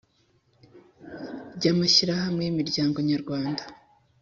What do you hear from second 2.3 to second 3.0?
y imiryango